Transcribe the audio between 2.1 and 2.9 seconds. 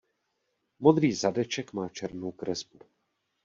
kresbu.